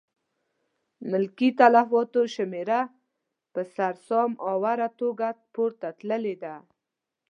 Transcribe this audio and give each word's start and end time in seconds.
ملکي 1.11 1.49
تلفاتو 1.59 2.21
شمېره 2.35 2.81
په 3.53 3.61
سر 3.75 3.93
سام 4.07 4.31
اوره 4.49 4.87
توګه 4.99 5.27
پورته 5.53 5.89
تللې 5.99 6.35
ده. 6.43 6.55